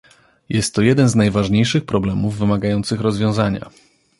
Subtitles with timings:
[0.49, 3.69] Jest to jeden z najważniejszych problemów wymagających rozwiązania